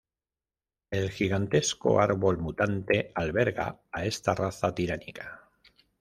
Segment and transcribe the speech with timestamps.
[0.89, 5.47] El gigantesco árbol mutante alberga a esta raza tiránica.